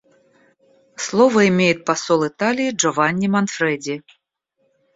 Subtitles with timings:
[0.95, 4.01] Слово имеет посол Италии Джованни Манфреди.